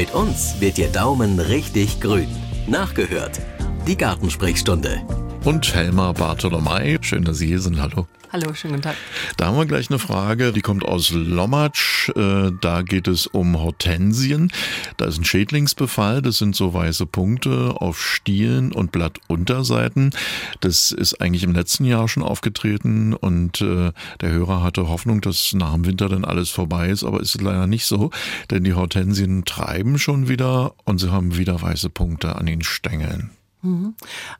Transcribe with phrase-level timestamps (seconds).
[0.00, 2.26] Mit uns wird Ihr Daumen richtig grün.
[2.66, 3.38] Nachgehört.
[3.86, 5.02] Die Gartensprechstunde.
[5.44, 7.82] Und Helma Bartolomei, schön, dass Sie hier sind.
[7.82, 8.06] Hallo.
[8.32, 8.96] Hallo, schönen guten Tag.
[9.36, 12.10] Da haben wir gleich eine Frage, die kommt aus Lommatsch.
[12.10, 14.52] Äh, da geht es um Hortensien.
[14.98, 20.10] Da ist ein Schädlingsbefall, das sind so weiße Punkte auf Stielen und Blattunterseiten.
[20.60, 23.90] Das ist eigentlich im letzten Jahr schon aufgetreten und äh,
[24.20, 27.66] der Hörer hatte Hoffnung, dass nach dem Winter dann alles vorbei ist, aber ist leider
[27.66, 28.10] nicht so,
[28.48, 33.30] denn die Hortensien treiben schon wieder und sie haben wieder weiße Punkte an den Stängeln.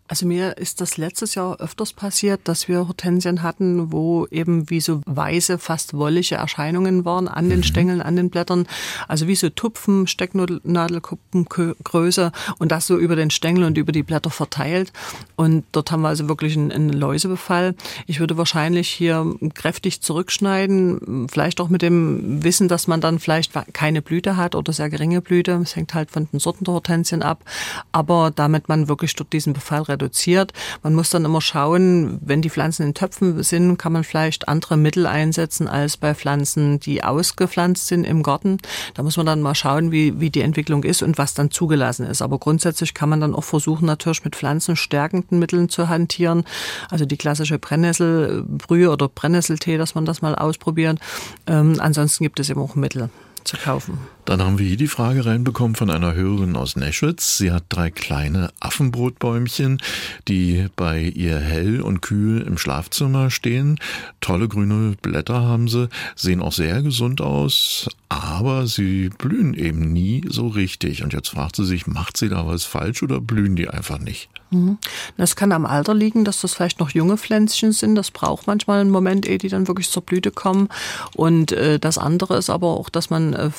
[0.08, 4.80] Also mir ist das letztes Jahr öfters passiert, dass wir Hortensien hatten, wo eben wie
[4.80, 7.64] so weiße, fast wollige Erscheinungen waren an den mhm.
[7.64, 8.66] Stängeln, an den Blättern.
[9.08, 14.30] Also wie so Tupfen, Stecknadelkuppengröße und das so über den Stängel und über die Blätter
[14.30, 14.90] verteilt.
[15.36, 17.74] Und dort haben wir also wirklich einen, einen Läusebefall.
[18.06, 23.52] Ich würde wahrscheinlich hier kräftig zurückschneiden, vielleicht auch mit dem Wissen, dass man dann vielleicht
[23.74, 25.60] keine Blüte hat oder sehr geringe Blüte.
[25.62, 27.44] Es hängt halt von den Sorten der Hortensien ab.
[27.92, 30.52] Aber damit man wirklich durch diesen Befall reduziert.
[30.82, 34.76] Man muss dann immer schauen, wenn die Pflanzen in Töpfen sind, kann man vielleicht andere
[34.76, 38.58] Mittel einsetzen als bei Pflanzen, die ausgepflanzt sind im Garten.
[38.94, 42.06] Da muss man dann mal schauen, wie, wie die Entwicklung ist und was dann zugelassen
[42.06, 42.22] ist.
[42.22, 46.44] Aber grundsätzlich kann man dann auch versuchen, natürlich mit pflanzenstärkenden Mitteln zu hantieren.
[46.90, 50.98] Also die klassische Brennnesselbrühe oder Brennnesseltee, dass man das mal ausprobiert.
[51.46, 53.10] Ähm, ansonsten gibt es eben auch Mittel
[53.44, 53.98] zu kaufen.
[54.30, 57.36] Dann haben wir hier die Frage reinbekommen von einer Hörerin aus Neschwitz.
[57.38, 59.82] Sie hat drei kleine Affenbrotbäumchen,
[60.28, 63.80] die bei ihr hell und kühl im Schlafzimmer stehen.
[64.20, 70.22] Tolle grüne Blätter haben sie, sehen auch sehr gesund aus, aber sie blühen eben nie
[70.28, 71.02] so richtig.
[71.02, 74.28] Und jetzt fragt sie sich, macht sie da was falsch oder blühen die einfach nicht?
[74.50, 74.78] Mhm.
[75.16, 77.94] Das kann am Alter liegen, dass das vielleicht noch junge Pflänzchen sind.
[77.94, 80.68] Das braucht manchmal einen Moment, ehe die dann wirklich zur Blüte kommen.
[81.14, 83.50] Und äh, das andere ist aber auch, dass man äh,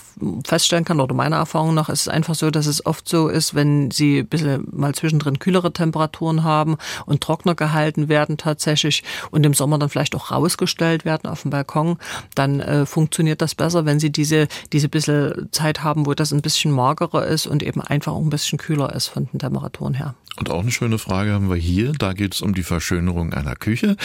[0.61, 3.55] feststellen kann, oder meiner Erfahrung nach ist es einfach so, dass es oft so ist,
[3.55, 9.43] wenn sie ein bisschen mal zwischendrin kühlere Temperaturen haben und trockener gehalten werden tatsächlich und
[9.43, 11.97] im Sommer dann vielleicht auch rausgestellt werden auf dem Balkon,
[12.35, 16.41] dann äh, funktioniert das besser, wenn sie diese, diese bisschen Zeit haben, wo das ein
[16.41, 20.13] bisschen magerer ist und eben einfach auch ein bisschen kühler ist von den Temperaturen her.
[20.37, 21.91] Und auch eine schöne Frage haben wir hier.
[21.91, 23.97] Da geht es um die Verschönerung einer Küche.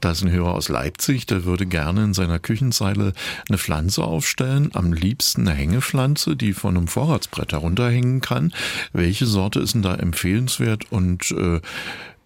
[0.00, 3.12] Da ist ein Hörer aus Leipzig, der würde gerne in seiner Küchenzeile
[3.48, 4.70] eine Pflanze aufstellen.
[4.72, 8.54] Am liebsten eine Hängepflanze, die von einem Vorratsbrett herunterhängen kann.
[8.92, 11.60] Welche Sorte ist denn da empfehlenswert und äh,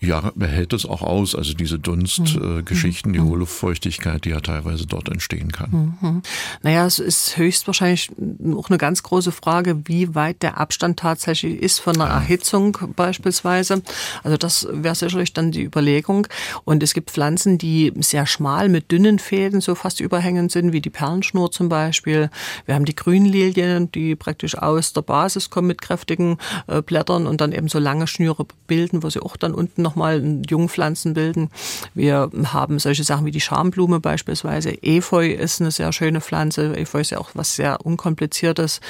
[0.00, 3.14] ja, behält es auch aus, also diese Dunstgeschichten, mhm.
[3.14, 3.28] äh, die mhm.
[3.28, 5.96] hohe Luftfeuchtigkeit, die ja teilweise dort entstehen kann.
[6.00, 6.22] Mhm.
[6.62, 8.10] Naja, es ist höchstwahrscheinlich
[8.56, 12.16] auch eine ganz große Frage, wie weit der Abstand tatsächlich ist von einer ja.
[12.18, 13.82] Erhitzung beispielsweise.
[14.22, 16.28] Also das wäre sicherlich dann die Überlegung.
[16.64, 20.80] Und es gibt Pflanzen, die sehr schmal mit dünnen Fäden so fast überhängend sind, wie
[20.80, 22.30] die Perlenschnur zum Beispiel.
[22.66, 26.38] Wir haben die Grünlilien, die praktisch aus der Basis kommen mit kräftigen
[26.68, 30.42] äh, Blättern und dann eben so lange Schnüre bilden, wo sie auch dann unten nochmal
[30.46, 31.48] Jungpflanzen bilden.
[31.94, 34.70] Wir haben solche Sachen wie die Schamblume beispielsweise.
[34.82, 36.76] Efeu ist eine sehr schöne Pflanze.
[36.76, 38.80] Efeu ist ja auch was sehr unkompliziertes.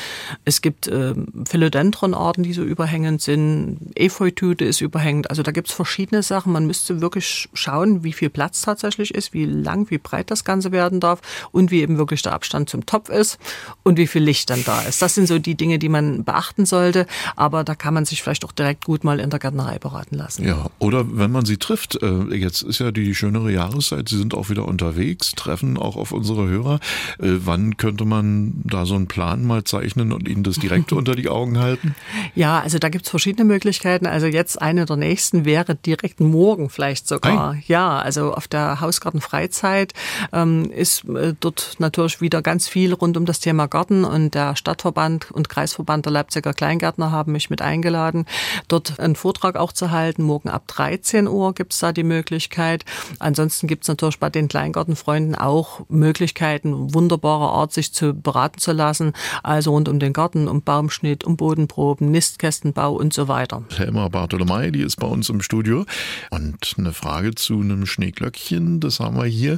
[0.45, 1.15] Es gibt äh,
[1.49, 3.79] Philodendron-Arten, die so überhängend sind.
[3.95, 5.31] Efeutüte ist überhängend.
[5.31, 6.53] Also da gibt es verschiedene Sachen.
[6.53, 10.73] Man müsste wirklich schauen, wie viel Platz tatsächlich ist, wie lang, wie breit das Ganze
[10.73, 11.21] werden darf
[11.53, 13.39] und wie eben wirklich der Abstand zum Topf ist
[13.85, 15.01] und wie viel Licht dann da ist.
[15.01, 17.07] Das sind so die Dinge, die man beachten sollte.
[17.37, 20.45] Aber da kann man sich vielleicht auch direkt gut mal in der Gärtnerei beraten lassen.
[20.45, 24.33] Ja, oder wenn man sie trifft, äh, jetzt ist ja die schönere Jahreszeit, Sie sind
[24.33, 26.77] auch wieder unterwegs, treffen auch auf unsere Hörer.
[27.19, 31.15] Äh, wann könnte man da so einen Plan mal zeichnen und Ihnen das direkt unter
[31.15, 31.95] die Augen halten?
[32.35, 34.07] Ja, also da gibt's verschiedene Möglichkeiten.
[34.07, 37.51] Also jetzt eine der nächsten wäre direkt morgen vielleicht sogar.
[37.51, 37.63] Ei.
[37.67, 39.93] Ja, also auf der Hausgartenfreizeit
[40.33, 44.57] ähm, ist äh, dort natürlich wieder ganz viel rund um das Thema Garten und der
[44.57, 48.25] Stadtverband und Kreisverband der Leipziger Kleingärtner haben mich mit eingeladen,
[48.69, 52.85] dort einen Vortrag auch zu halten, morgen ab 13 Uhr gibt es da die Möglichkeit.
[53.19, 58.71] Ansonsten gibt es natürlich bei den Kleingartenfreunden auch Möglichkeiten, wunderbarer Art sich zu beraten zu
[58.71, 59.13] lassen.
[59.43, 63.65] Also rund um den Garten, um Baumschnitt, um Bodenproben, Nistkästenbau und so weiter.
[63.77, 65.85] Helma Bartolomei, die ist bei uns im Studio.
[66.31, 69.55] Und eine Frage zu einem Schneeglöckchen, das haben wir hier.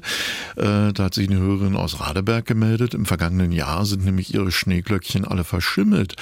[0.56, 2.94] Äh, da hat sich eine Hörerin aus Radeberg gemeldet.
[2.94, 6.16] Im vergangenen Jahr sind nämlich ihre Schneeglöckchen alle verschimmelt.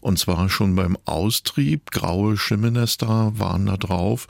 [0.00, 1.92] Und zwar schon beim Austrieb.
[1.92, 4.26] Graue Schimmelnester waren da drauf.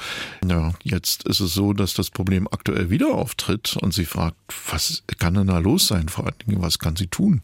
[0.47, 4.37] Ja, jetzt ist es so, dass das Problem aktuell wieder auftritt und sie fragt,
[4.71, 6.09] was kann denn da los sein?
[6.09, 7.43] Vor allen Dingen, was kann sie tun?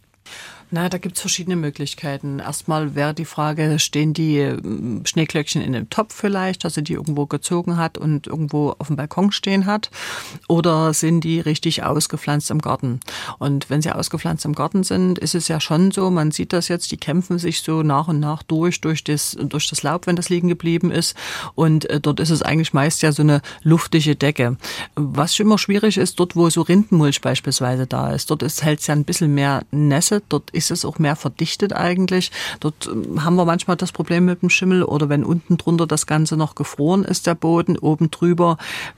[0.71, 2.41] Na, da gibt's verschiedene Möglichkeiten.
[2.41, 6.95] Erstmal wäre die Frage, stehen die ähm, Schneeklöckchen in einem Topf vielleicht, dass sie die
[6.95, 9.91] irgendwo gezogen hat und irgendwo auf dem Balkon stehen hat?
[10.49, 12.99] Oder sind die richtig ausgepflanzt im Garten?
[13.39, 16.67] Und wenn sie ausgepflanzt im Garten sind, ist es ja schon so, man sieht das
[16.67, 20.17] jetzt, die kämpfen sich so nach und nach durch, durch das, durch das Laub, wenn
[20.17, 21.17] das liegen geblieben ist.
[21.55, 24.57] Und äh, dort ist es eigentlich meist ja so eine luftige Decke.
[24.97, 28.95] Was immer schwierig ist, dort wo so Rindenmulch beispielsweise da ist, dort hält es ja
[28.95, 32.33] ein bisschen mehr Nässe, dort ist es auch mehr verdichtet eigentlich.
[32.61, 36.07] Dort ähm, haben wir manchmal das Problem mit dem Schimmel oder wenn unten drunter das
[36.07, 38.57] Ganze noch gefroren ist, der Boden, oben drüber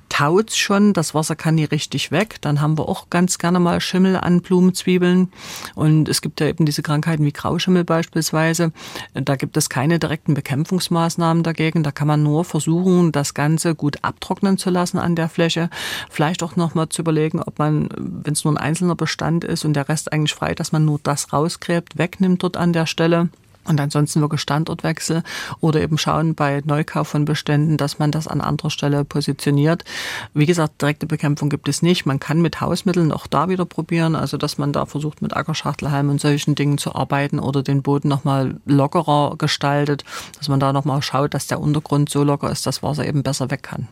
[0.09, 2.37] taut schon, das Wasser kann nie richtig weg.
[2.41, 5.31] Dann haben wir auch ganz gerne mal Schimmel an Blumenzwiebeln.
[5.75, 8.73] Und es gibt ja eben diese Krankheiten wie Grauschimmel beispielsweise.
[9.15, 11.83] Da gibt es keine direkten Bekämpfungsmaßnahmen dagegen.
[11.83, 15.71] Da kann man nur versuchen, das Ganze gut abtrocknen zu lassen an der Fläche.
[16.11, 19.75] Vielleicht auch nochmal zu überlegen, ob man, wenn es nur ein einzelner Bestand ist und
[19.75, 23.31] der Rest eigentlich frei, dass man nur das raus rausgräbt, wegnimmt dort an der Stelle.
[23.65, 25.23] Und ansonsten wirklich Standortwechsel
[25.61, 29.85] oder eben schauen bei Neukauf von Beständen, dass man das an anderer Stelle positioniert.
[30.33, 32.07] Wie gesagt, direkte Bekämpfung gibt es nicht.
[32.07, 36.09] Man kann mit Hausmitteln auch da wieder probieren, also dass man da versucht mit Ackerschachtelhalm
[36.09, 40.03] und solchen Dingen zu arbeiten oder den Boden nochmal lockerer gestaltet,
[40.39, 43.51] dass man da nochmal schaut, dass der Untergrund so locker ist, dass Wasser eben besser
[43.51, 43.87] weg kann.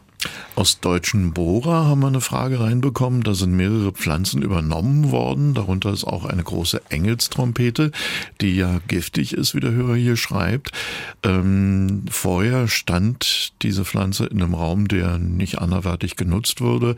[0.55, 3.23] Aus deutschen Bohrer haben wir eine Frage reinbekommen.
[3.23, 5.55] Da sind mehrere Pflanzen übernommen worden.
[5.55, 7.91] Darunter ist auch eine große Engelstrompete,
[8.41, 10.73] die ja giftig ist, wie der Hörer hier schreibt.
[11.23, 16.97] Ähm, vorher stand diese Pflanze in einem Raum, der nicht anderweitig genutzt wurde.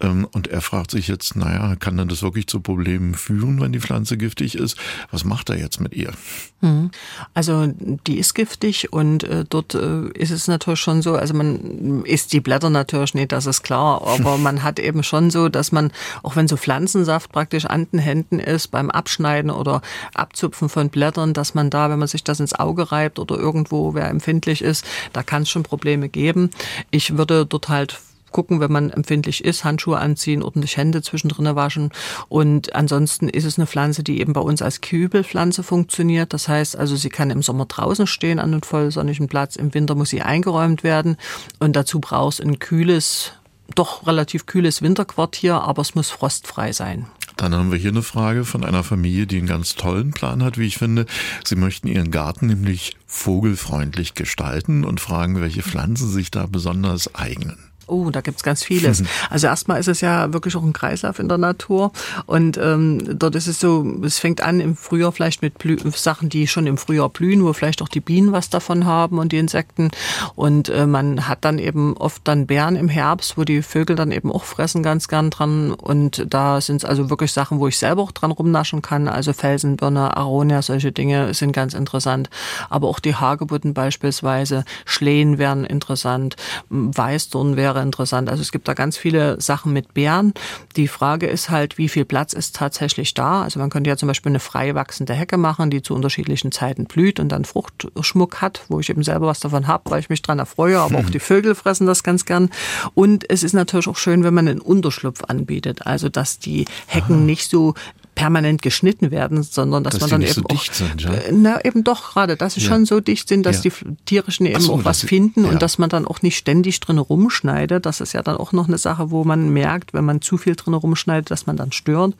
[0.00, 3.72] Ähm, und er fragt sich jetzt, naja, kann denn das wirklich zu Problemen führen, wenn
[3.72, 4.76] die Pflanze giftig ist?
[5.10, 6.12] Was macht er jetzt mit ihr?
[6.60, 6.90] Mhm.
[7.34, 7.66] Also
[8.06, 12.32] die ist giftig und äh, dort äh, ist es natürlich schon so, also man isst
[12.32, 15.92] die Blätter natürlich nicht, das ist klar, aber man hat eben schon so, dass man,
[16.22, 19.82] auch wenn so Pflanzensaft praktisch an den Händen ist, beim Abschneiden oder
[20.14, 23.94] Abzupfen von Blättern, dass man da, wenn man sich das ins Auge reibt oder irgendwo,
[23.94, 26.50] wer empfindlich ist, da kann es schon Probleme geben.
[26.90, 28.00] Ich würde dort halt
[28.32, 31.90] gucken, wenn man empfindlich ist, Handschuhe anziehen, ordentlich Hände zwischendrin waschen.
[32.28, 36.32] Und ansonsten ist es eine Pflanze, die eben bei uns als Kübelpflanze funktioniert.
[36.32, 39.56] Das heißt also, sie kann im Sommer draußen stehen an einem vollsonnigen Platz.
[39.56, 41.16] Im Winter muss sie eingeräumt werden.
[41.58, 43.32] Und dazu braucht es ein kühles,
[43.74, 47.06] doch relativ kühles Winterquartier, aber es muss frostfrei sein.
[47.36, 50.58] Dann haben wir hier eine Frage von einer Familie, die einen ganz tollen Plan hat,
[50.58, 51.06] wie ich finde.
[51.44, 57.71] Sie möchten ihren Garten nämlich vogelfreundlich gestalten und fragen, welche Pflanzen sich da besonders eignen.
[57.92, 59.00] Oh, da gibt's ganz vieles.
[59.00, 59.06] Mhm.
[59.28, 61.92] Also erstmal ist es ja wirklich auch ein Kreislauf in der Natur.
[62.24, 66.30] Und ähm, dort ist es so, es fängt an im Frühjahr vielleicht mit Blü Sachen,
[66.30, 69.36] die schon im Frühjahr blühen, wo vielleicht auch die Bienen was davon haben und die
[69.36, 69.90] Insekten.
[70.34, 74.10] Und äh, man hat dann eben oft dann Bären im Herbst, wo die Vögel dann
[74.10, 75.72] eben auch fressen ganz gern dran.
[75.72, 79.06] Und da sind es also wirklich Sachen, wo ich selber auch dran rumnaschen kann.
[79.06, 82.30] Also Felsenbirne, Aronia, solche Dinge sind ganz interessant.
[82.70, 86.36] Aber auch die Hagebutten beispielsweise, Schlehen wären interessant,
[86.70, 88.28] Weißdorn wäre interessant.
[88.28, 90.32] Also es gibt da ganz viele Sachen mit Beeren.
[90.76, 93.42] Die Frage ist halt, wie viel Platz ist tatsächlich da?
[93.42, 96.84] Also man könnte ja zum Beispiel eine frei wachsende Hecke machen, die zu unterschiedlichen Zeiten
[96.84, 100.22] blüht und dann Fruchtschmuck hat, wo ich eben selber was davon habe, weil ich mich
[100.22, 102.50] dran erfreue, aber auch die Vögel fressen das ganz gern.
[102.94, 107.16] Und es ist natürlich auch schön, wenn man einen Unterschlupf anbietet, also dass die Hecken
[107.16, 107.22] Aha.
[107.22, 107.74] nicht so
[108.22, 111.12] permanent geschnitten werden, sondern dass, dass man dann eben so auch, sind, ja?
[111.12, 112.68] Äh, na eben doch gerade, dass sie ja.
[112.68, 113.70] schon so dicht sind, dass ja.
[113.70, 116.98] die tierischen eben so, auch was finden und dass man dann auch nicht ständig drin
[116.98, 117.84] rumschneidet.
[117.84, 120.54] Das ist ja dann auch noch eine Sache, wo man merkt, wenn man zu viel
[120.54, 122.14] drin rumschneidet, dass man dann stört.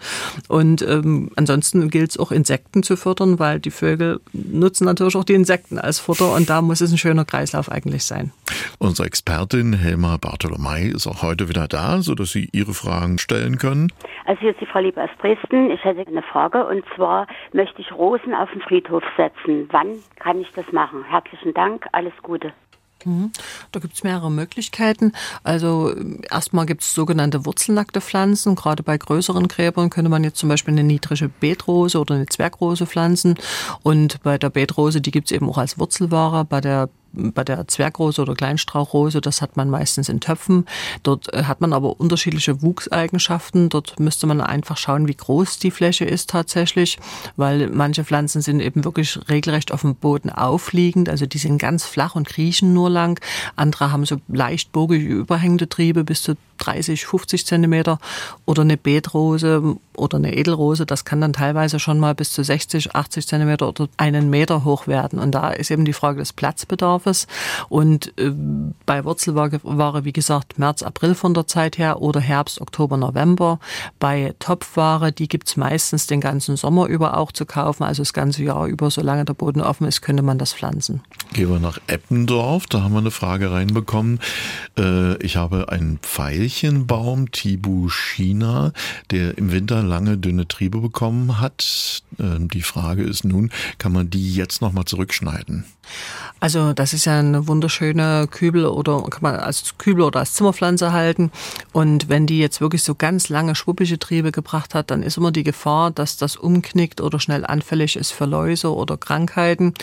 [0.48, 5.24] Und ähm, ansonsten gilt es auch Insekten zu fördern, weil die Vögel nutzen natürlich auch
[5.24, 8.32] die Insekten als Futter und da muss es ein schöner Kreislauf eigentlich sein.
[8.78, 13.92] Unsere Expertin Helma Bartolomei ist auch heute wieder da, sodass Sie Ihre Fragen stellen können.
[14.24, 15.70] Also hier ist die Frau Lieb aus Dresden.
[15.70, 19.68] Ich hätte eine Frage und zwar möchte ich Rosen auf den Friedhof setzen.
[19.70, 21.04] Wann kann ich das machen?
[21.04, 22.52] Herzlichen Dank, alles Gute.
[23.04, 23.32] Mhm.
[23.72, 25.12] Da gibt es mehrere Möglichkeiten.
[25.42, 25.92] Also
[26.30, 28.54] erstmal gibt es sogenannte wurzelnackte Pflanzen.
[28.54, 32.86] Gerade bei größeren Gräbern könnte man jetzt zum Beispiel eine niedrige Beetrose oder eine Zwergrose
[32.86, 33.36] pflanzen.
[33.82, 36.44] Und bei der Beetrose, die gibt es eben auch als Wurzelware.
[36.44, 40.66] Bei der bei der Zwergrose oder Kleinstrauchrose, das hat man meistens in Töpfen.
[41.02, 43.68] Dort äh, hat man aber unterschiedliche Wuchseigenschaften.
[43.68, 46.98] Dort müsste man einfach schauen, wie groß die Fläche ist tatsächlich,
[47.36, 51.08] weil manche Pflanzen sind eben wirklich regelrecht auf dem Boden aufliegend.
[51.08, 53.20] Also die sind ganz flach und kriechen nur lang.
[53.56, 57.98] Andere haben so leicht bogige überhängende Triebe bis zu 30, 50 Zentimeter.
[58.46, 62.94] Oder eine Beetrose oder eine Edelrose, das kann dann teilweise schon mal bis zu 60,
[62.94, 65.18] 80 Zentimeter oder einen Meter hoch werden.
[65.18, 67.26] Und da ist eben die Frage des Platzbedarfes.
[67.68, 68.32] Und äh,
[68.86, 73.58] bei Wurzelware, wie gesagt, März, April von der Zeit her oder Herbst, Oktober, November.
[73.98, 78.42] Bei Topfware, die gibt's meistens den ganzen Sommer über auch zu kaufen, also das ganze
[78.42, 81.02] Jahr über, solange der Boden offen ist, könnte man das pflanzen.
[81.32, 84.20] Gehen wir nach Eppendorf, da haben wir eine Frage reinbekommen.
[84.78, 88.72] Äh, ich habe einen Veilchenbaum, Tibu China,
[89.10, 92.02] der im Winter lange dünne Triebe bekommen hat.
[92.18, 95.64] Ähm, die Frage ist nun, kann man die jetzt nochmal zurückschneiden?
[96.40, 100.92] Also das ist ja eine wunderschöne Kübel oder kann man als Kübel oder als Zimmerpflanze
[100.92, 101.30] halten.
[101.72, 105.30] Und wenn die jetzt wirklich so ganz lange schwuppige Triebe gebracht hat, dann ist immer
[105.30, 109.74] die Gefahr, dass das umknickt oder schnell anfällig ist für Läuse oder Krankheiten.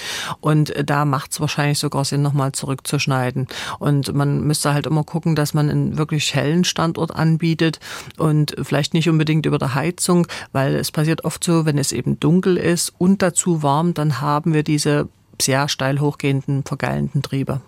[0.41, 3.47] Und da macht es wahrscheinlich sogar Sinn, nochmal zurückzuschneiden.
[3.79, 7.79] Und man müsste halt immer gucken, dass man einen wirklich hellen Standort anbietet
[8.17, 12.19] und vielleicht nicht unbedingt über der Heizung, weil es passiert oft so, wenn es eben
[12.19, 15.09] dunkel ist und dazu warm, dann haben wir diese
[15.41, 17.61] sehr steil hochgehenden, vergeilenden Triebe.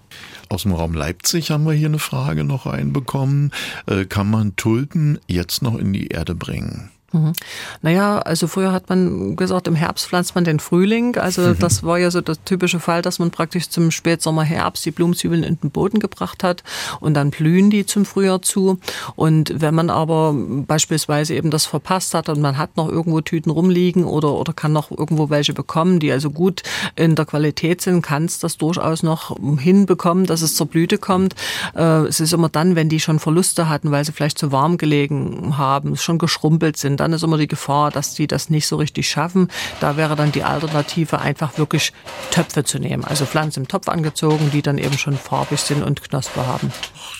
[0.49, 3.51] Aus dem Raum Leipzig haben wir hier eine Frage noch reinbekommen.
[3.87, 6.91] Äh, kann man Tulpen jetzt noch in die Erde bringen?
[7.13, 7.33] Mhm.
[7.81, 11.17] Naja, also früher hat man gesagt, im Herbst pflanzt man den Frühling.
[11.17, 11.59] Also mhm.
[11.59, 15.43] das war ja so der typische Fall, dass man praktisch zum Spätsommer, Herbst die Blumenzwiebeln
[15.43, 16.63] in den Boden gebracht hat
[16.99, 18.79] und dann blühen die zum Frühjahr zu.
[19.15, 23.51] Und wenn man aber beispielsweise eben das verpasst hat und man hat noch irgendwo Tüten
[23.51, 26.63] rumliegen oder, oder kann noch irgendwo welche bekommen, die also gut
[26.95, 31.35] in der Qualität sind, kann es das durchaus noch hinbekommen, dass es zur Blüte kommt.
[31.75, 34.77] Äh, es ist immer dann, wenn die schon Verluste hatten, weil sie vielleicht zu warm
[34.77, 38.75] gelegen haben, schon geschrumpelt sind dann ist immer die Gefahr, dass die das nicht so
[38.75, 39.49] richtig schaffen.
[39.79, 41.93] Da wäre dann die Alternative einfach wirklich
[42.29, 43.03] Töpfe zu nehmen.
[43.03, 46.71] Also Pflanzen im Topf angezogen, die dann eben schon farbig sind und Knospe haben.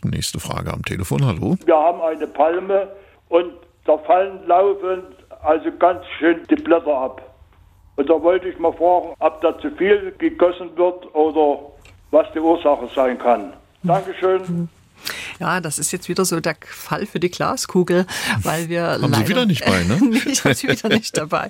[0.03, 1.57] Nächste Frage am Telefon, hallo.
[1.65, 2.89] Wir haben eine Palme
[3.29, 3.53] und
[3.85, 5.03] da fallen laufend
[5.43, 7.21] also ganz schön die Blätter ab.
[7.95, 11.59] Und da wollte ich mal fragen, ob da zu viel gegossen wird oder
[12.11, 13.53] was die Ursache sein kann.
[13.83, 14.41] Dankeschön.
[14.41, 14.69] Mhm.
[15.41, 18.05] Ja, das ist jetzt wieder so der Fall für die Glaskugel,
[18.43, 19.99] weil wir Haben Sie wieder nicht bei, ne?
[20.27, 21.49] ich habe sie wieder nicht dabei,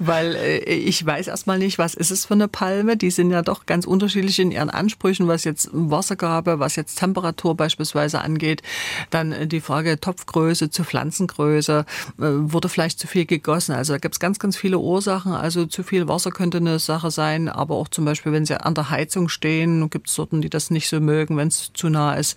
[0.00, 2.96] weil äh, ich weiß erstmal nicht, was ist es für eine Palme.
[2.96, 7.56] Die sind ja doch ganz unterschiedlich in ihren Ansprüchen, was jetzt Wassergabe, was jetzt Temperatur
[7.56, 8.62] beispielsweise angeht.
[9.10, 11.86] Dann äh, die Frage Topfgröße zu Pflanzengröße.
[12.18, 13.72] Äh, wurde vielleicht zu viel gegossen?
[13.72, 15.30] Also da gibt es ganz, ganz viele Ursachen.
[15.30, 18.74] Also zu viel Wasser könnte eine Sache sein, aber auch zum Beispiel, wenn sie an
[18.74, 22.14] der Heizung stehen, gibt es Sorten, die das nicht so mögen, wenn es zu nah
[22.14, 22.36] ist.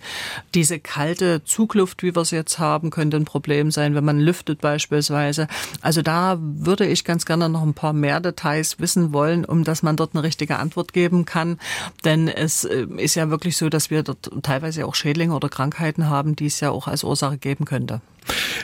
[0.54, 4.60] Diese kalte Zugluft, wie wir es jetzt haben, könnte ein Problem sein, wenn man lüftet
[4.60, 5.48] beispielsweise.
[5.80, 9.82] Also da würde ich ganz gerne noch ein paar mehr Details wissen wollen, um dass
[9.82, 11.58] man dort eine richtige Antwort geben kann.
[12.04, 16.10] Denn es äh, ist ja wirklich so, dass wir dort teilweise auch Schädlinge oder Krankheiten
[16.10, 18.02] haben, die es ja auch als Ursache geben könnte.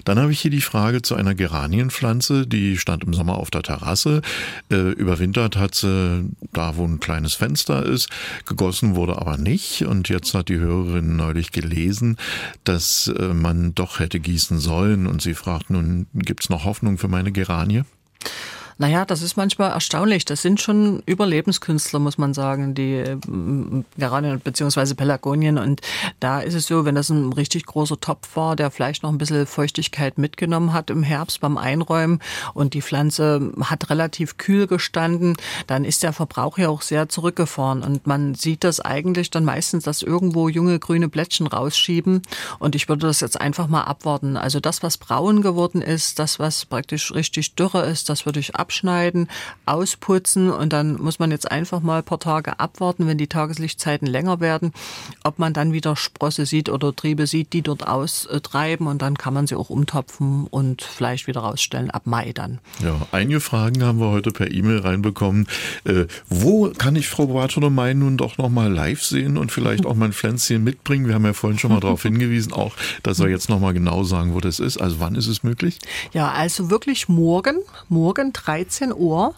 [0.04, 3.62] Dann habe ich hier die Frage zu einer Geranienpflanze, die stand im Sommer auf der
[3.62, 4.22] Terrasse.
[4.70, 8.08] Äh, überwintert hat sie da, wo ein kleines Fenster ist.
[8.46, 9.82] Gegossen wurde aber nicht.
[9.82, 12.16] Und jetzt hat die Hörerin neulich gelesen,
[12.64, 15.06] dass äh, man doch hätte gießen sollen.
[15.06, 17.82] Und sie fragt nun, gibt's noch Hoffnung für meine Geranie?
[18.80, 20.24] Naja, das ist manchmal erstaunlich.
[20.24, 23.02] Das sind schon Überlebenskünstler, muss man sagen, die
[23.96, 24.94] Geranien ähm, bzw.
[24.94, 25.58] Pelagonien.
[25.58, 25.80] Und
[26.20, 29.18] da ist es so, wenn das ein richtig großer Topf war, der vielleicht noch ein
[29.18, 32.20] bisschen Feuchtigkeit mitgenommen hat im Herbst beim Einräumen
[32.54, 37.82] und die Pflanze hat relativ kühl gestanden, dann ist der Verbrauch ja auch sehr zurückgefahren.
[37.82, 42.22] Und man sieht das eigentlich dann meistens, dass irgendwo junge grüne Blättchen rausschieben.
[42.60, 44.36] Und ich würde das jetzt einfach mal abwarten.
[44.36, 48.54] Also das, was braun geworden ist, das, was praktisch richtig dürre ist, das würde ich
[48.54, 49.28] ab abschneiden,
[49.64, 54.06] ausputzen und dann muss man jetzt einfach mal ein paar Tage abwarten, wenn die Tageslichtzeiten
[54.06, 54.72] länger werden,
[55.24, 59.32] ob man dann wieder Sprosse sieht oder Triebe sieht, die dort austreiben und dann kann
[59.32, 62.58] man sie auch umtopfen und vielleicht wieder rausstellen ab Mai dann.
[62.84, 65.48] Ja, einige Fragen haben wir heute per E-Mail reinbekommen.
[65.84, 70.12] Äh, wo kann ich Frau Bartolomei nun doch nochmal live sehen und vielleicht auch mein
[70.12, 71.06] Pflänzchen mitbringen?
[71.06, 74.34] Wir haben ja vorhin schon mal darauf hingewiesen, auch, dass er jetzt nochmal genau sagen,
[74.34, 74.76] wo das ist.
[74.76, 75.78] Also wann ist es möglich?
[76.12, 77.56] Ja, also wirklich morgen,
[77.88, 79.34] morgen 3 13 Uhr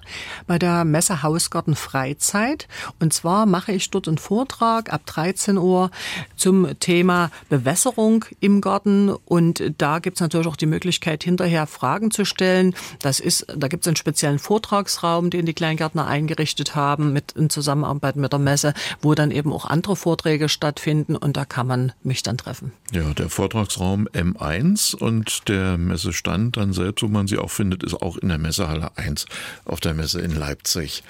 [0.47, 2.69] bei der Messe Hausgarten Freizeit.
[3.01, 5.91] Und zwar mache ich dort einen Vortrag ab 13 Uhr
[6.37, 9.11] zum Thema Bewässerung im Garten.
[9.11, 12.75] Und da gibt es natürlich auch die Möglichkeit, hinterher Fragen zu stellen.
[13.01, 17.51] Das ist, da gibt es einen speziellen Vortragsraum, den die Kleingärtner eingerichtet haben, mit in
[17.51, 18.73] Zusammenarbeit mit der Messe,
[19.03, 21.15] wo dann eben auch andere Vorträge stattfinden.
[21.15, 22.73] Und da kann man mich dann treffen.
[22.91, 28.01] Ja, der Vortragsraum M1 und der Messestand dann selbst, wo man sie auch findet, ist
[28.01, 29.10] auch in der Messehalle 1.
[29.11, 29.27] 1
[29.65, 31.03] auf der Messe in Leipzig.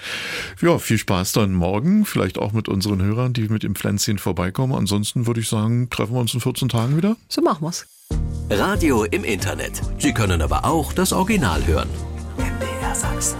[0.61, 4.73] Ja, viel Spaß dann morgen, vielleicht auch mit unseren Hörern, die mit dem Pflänzchen vorbeikommen.
[4.73, 7.15] Ansonsten würde ich sagen, treffen wir uns in 14 Tagen wieder.
[7.29, 7.85] So machen wir's.
[8.49, 9.81] Radio im Internet.
[9.97, 11.89] Sie können aber auch das Original hören.
[12.37, 13.37] MDR Sachsen.